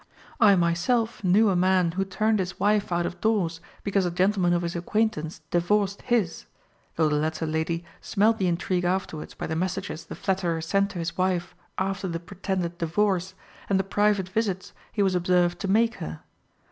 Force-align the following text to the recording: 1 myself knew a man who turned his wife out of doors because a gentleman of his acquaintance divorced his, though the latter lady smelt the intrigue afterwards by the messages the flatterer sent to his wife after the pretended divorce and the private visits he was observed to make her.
1 0.39 0.59
myself 0.59 1.23
knew 1.23 1.49
a 1.49 1.55
man 1.55 1.91
who 1.91 2.03
turned 2.03 2.39
his 2.39 2.59
wife 2.59 2.91
out 2.91 3.05
of 3.05 3.21
doors 3.21 3.61
because 3.83 4.03
a 4.03 4.09
gentleman 4.09 4.51
of 4.51 4.63
his 4.63 4.75
acquaintance 4.75 5.41
divorced 5.51 6.01
his, 6.01 6.45
though 6.95 7.07
the 7.07 7.17
latter 7.17 7.45
lady 7.45 7.85
smelt 8.01 8.39
the 8.39 8.47
intrigue 8.47 8.83
afterwards 8.83 9.35
by 9.35 9.45
the 9.45 9.55
messages 9.55 10.05
the 10.05 10.15
flatterer 10.15 10.59
sent 10.59 10.89
to 10.89 10.97
his 10.97 11.19
wife 11.19 11.53
after 11.77 12.07
the 12.07 12.19
pretended 12.19 12.79
divorce 12.79 13.35
and 13.69 13.79
the 13.79 13.83
private 13.83 14.27
visits 14.27 14.73
he 14.91 15.03
was 15.03 15.13
observed 15.13 15.59
to 15.59 15.67
make 15.67 15.93
her. 15.97 16.21